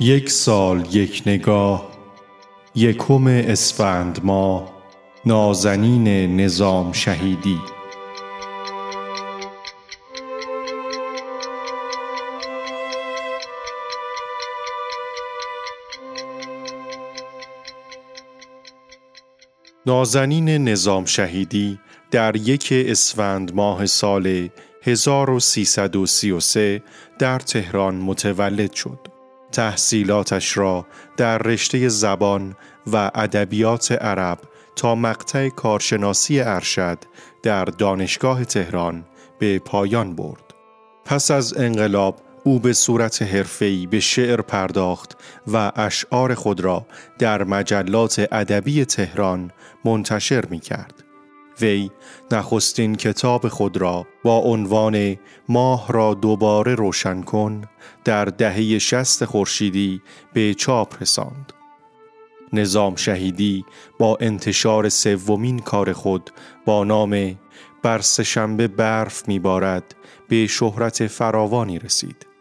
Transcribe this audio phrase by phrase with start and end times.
[0.00, 1.90] یک سال یک نگاه
[2.74, 4.72] یکم اسفند ما
[5.26, 7.60] نازنین نظام شهیدی
[19.86, 24.48] نازنین نظام شهیدی در یک اسفند ماه سال
[24.82, 26.82] 1333
[27.18, 29.13] در تهران متولد شد.
[29.54, 30.86] تحصیلاتش را
[31.16, 32.56] در رشته زبان
[32.92, 34.38] و ادبیات عرب
[34.76, 36.98] تا مقطع کارشناسی ارشد
[37.42, 39.04] در دانشگاه تهران
[39.38, 40.54] به پایان برد.
[41.04, 45.16] پس از انقلاب او به صورت حرفه‌ای به شعر پرداخت
[45.52, 46.86] و اشعار خود را
[47.18, 49.50] در مجلات ادبی تهران
[49.84, 51.03] منتشر می کرد.
[51.60, 51.90] وی
[52.32, 55.16] نخستین کتاب خود را با عنوان
[55.48, 57.62] ماه را دوباره روشن کن
[58.04, 61.52] در دهه شست خورشیدی به چاپ رساند.
[62.52, 63.64] نظام شهیدی
[63.98, 66.30] با انتشار سومین کار خود
[66.64, 67.38] با نام
[67.82, 69.94] بر سهشنبه برف میبارد
[70.28, 72.33] به شهرت فراوانی رسید.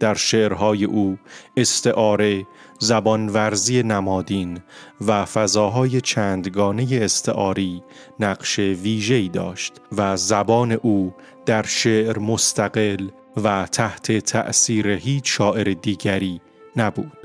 [0.00, 1.18] در شعرهای او
[1.56, 2.46] استعاره
[2.78, 4.60] زبان ورزی نمادین
[5.06, 7.82] و فضاهای چندگانه استعاری
[8.20, 11.14] نقش ویژه‌ای داشت و زبان او
[11.46, 13.08] در شعر مستقل
[13.44, 16.40] و تحت تأثیر هیچ شاعر دیگری
[16.76, 17.19] نبود.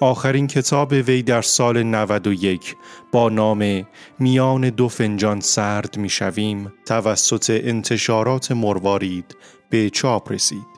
[0.00, 2.76] آخرین کتاب وی در سال 91
[3.12, 3.86] با نام
[4.18, 9.36] میان دو فنجان سرد می‌شویم توسط انتشارات مروارید
[9.70, 10.75] به چاپ رسید.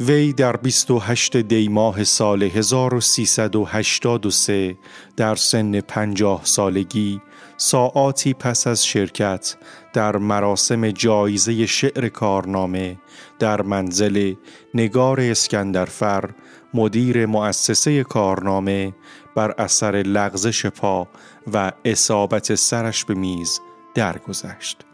[0.00, 4.76] وی در 28 دی ماه سال 1383
[5.16, 7.20] در سن پنجاه سالگی
[7.56, 9.56] ساعاتی پس از شرکت
[9.92, 12.98] در مراسم جایزه شعر کارنامه
[13.38, 14.34] در منزل
[14.74, 16.30] نگار اسکندرفر
[16.74, 18.94] مدیر مؤسسه کارنامه
[19.34, 21.08] بر اثر لغزش پا
[21.52, 23.60] و اصابت سرش به میز
[23.94, 24.84] درگذشت.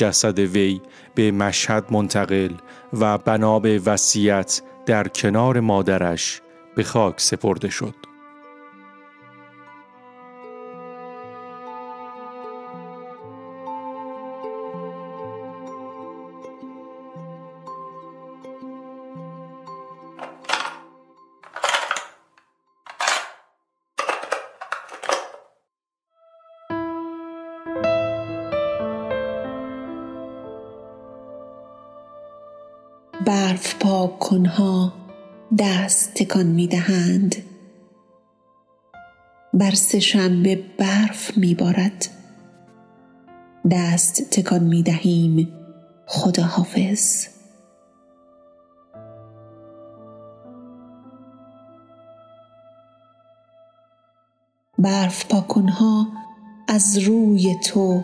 [0.00, 0.80] جسد وی
[1.14, 2.54] به مشهد منتقل
[2.92, 6.40] و بنا به وصیت در کنار مادرش
[6.76, 8.09] به خاک سپرده شد.
[33.30, 34.92] برف پاک کنها
[35.58, 37.36] دست تکان می دهند.
[39.54, 42.06] بر سه شنبه برف می بارد.
[43.70, 45.48] دست تکان می دهیم
[46.06, 47.26] خدا حافظ
[54.78, 56.06] برف پاکنها
[56.68, 58.02] از روی تو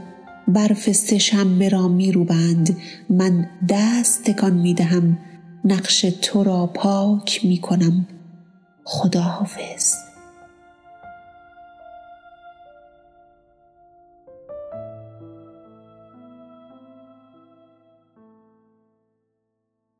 [0.48, 2.76] برف سهشنبه را میروبند.
[3.10, 5.18] من دست تکان می‌دهم.
[5.64, 8.06] نقش تو را پاک می‌کنم.
[8.84, 9.94] خدا حافظ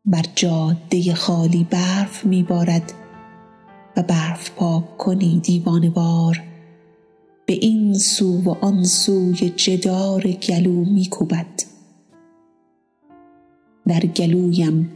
[0.05, 2.93] بر جاده خالی برف میبارد
[3.97, 6.43] و برف پاک کنی دیوانه بار
[7.47, 11.63] به این سو و آن سوی جدار گلو میکوبد
[13.87, 14.93] در گلویم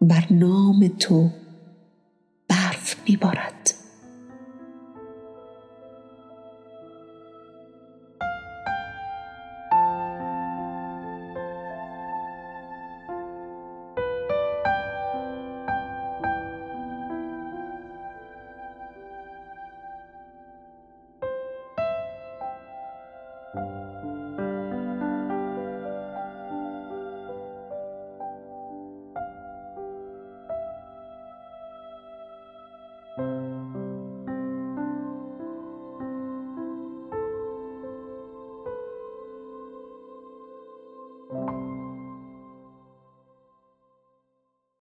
[0.00, 1.30] بر نام تو
[2.48, 3.74] برف میبارد